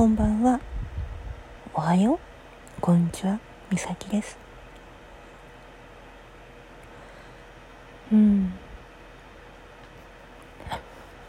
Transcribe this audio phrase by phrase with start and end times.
[0.00, 0.58] こんばんは。
[1.74, 2.80] おはよう。
[2.80, 3.38] こんにちは。
[3.70, 4.38] みさきです。
[8.10, 8.50] うん。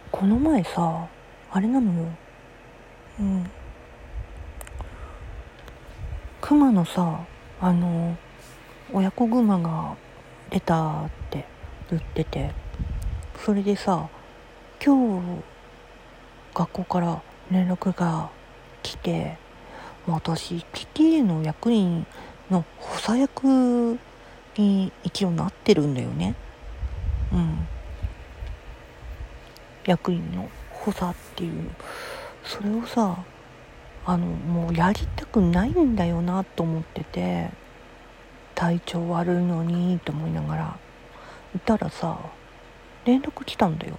[0.10, 1.06] この前さ、
[1.52, 2.08] あれなのよ。
[3.20, 3.52] うん。
[6.40, 7.26] 熊のさ、
[7.60, 8.16] あの、
[8.94, 9.98] 親子熊が
[10.50, 11.46] 出たって
[11.90, 12.52] 言ってて、
[13.46, 14.08] それでさ、
[14.82, 15.44] 今日、
[16.56, 18.30] 学校から連絡が
[18.84, 19.38] 来て
[20.08, 22.06] 私 PTA の役員
[22.50, 24.00] の補佐役
[24.58, 26.36] に一応なってるんだよね。
[27.32, 27.68] うん。
[29.86, 31.70] 役員の補佐っていう。
[32.44, 33.24] それをさ
[34.06, 37.52] あのもうやりたくないんだよなと思ってて
[38.56, 40.78] 体調悪いのにと思いながら
[41.56, 42.18] いたらさ
[43.06, 43.98] 連絡来たんだよ。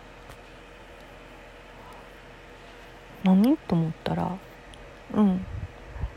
[3.24, 3.56] 何？
[3.56, 4.36] と思ったら
[5.14, 5.46] うん。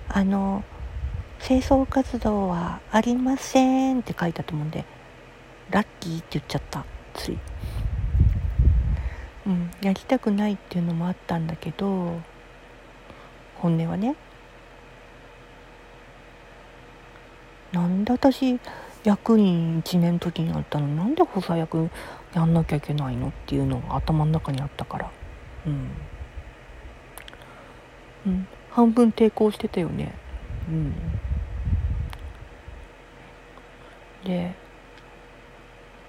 [0.07, 0.63] あの
[1.41, 4.85] 清掃活動はありませんって書いたと思うんで
[5.69, 7.37] ラッキーって言っちゃったつい。
[9.45, 12.19] うんやりたくないっていうのもあったんだけど
[13.55, 14.15] 本音はね。
[17.71, 18.59] なんで私
[19.03, 20.87] 役員1年の時になったの？
[20.87, 21.89] なんで補佐役
[22.33, 23.27] やんなきゃいけないの？
[23.27, 25.11] っていうのが頭の中にあったから。
[25.67, 25.91] うん。
[28.25, 30.13] うん、半分抵抗してたよね。
[30.67, 30.93] うん。
[34.25, 34.53] で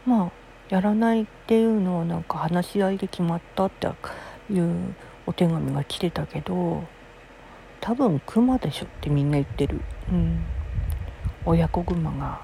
[0.05, 0.31] まあ
[0.69, 3.87] やらないっていうのはなんか話し合いで決まったって
[4.50, 4.94] いう
[5.27, 6.83] お手紙が来てたけど
[7.81, 9.81] 多分クマでしょってみんな言ってる。
[10.11, 10.44] うん。
[11.44, 12.41] 親子グマが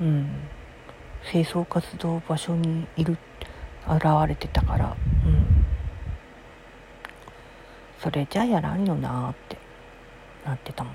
[0.00, 0.30] うん。
[1.30, 3.16] 清掃活動場所にいる
[3.86, 4.96] 現れてたから。
[5.24, 5.43] うん。
[8.04, 9.56] それじゃやらんよなって
[10.44, 10.90] なってたも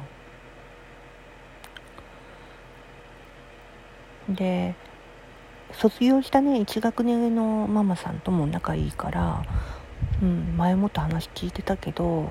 [4.29, 4.35] ん。
[4.35, 4.75] で
[5.71, 9.43] 卒業したね1学年上のママさんとも仲いいから、
[10.21, 12.29] うん、前もって話聞いてたけど、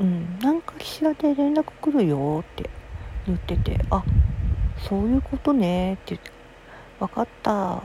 [0.00, 2.68] うん、なんかしらで連絡来るよって
[3.28, 4.02] 言っててあ
[4.88, 6.32] そういうことねって言って
[6.98, 7.80] 分かったっ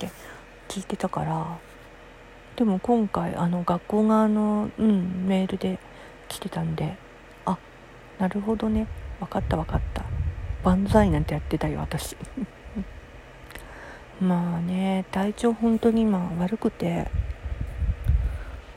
[0.00, 0.10] て
[0.66, 1.58] 聞いてたから
[2.56, 5.80] でも今回あの学校側の、うん、メールで
[6.28, 6.96] 来てたんで
[7.44, 7.58] あ
[8.18, 8.86] なるほどね。
[9.20, 10.04] 分かった分かった。
[10.62, 12.16] 万歳なんてやってたよ私。
[14.20, 17.08] まあね体調本当に今悪くて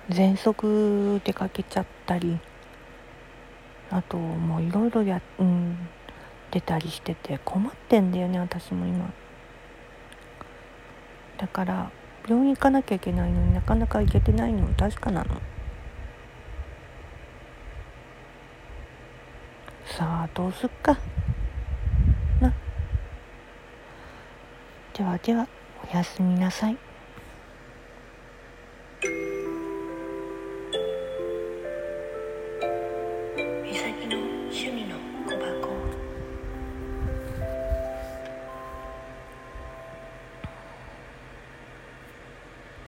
[0.10, 2.40] 喘息出かけちゃったり
[3.92, 5.78] あともういろいろや、うん、
[6.50, 9.14] 出たりしてて困ってんだよね私も今。
[11.38, 11.92] だから
[12.28, 15.42] 病院行かなきゃいけないのになかなか行けてないのは確かなの。
[19.86, 20.98] さあどうすっか。
[22.42, 22.54] な。
[24.94, 25.48] ではでは
[25.92, 26.87] おやすみなさい。